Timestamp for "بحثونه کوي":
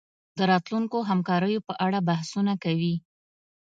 2.09-2.95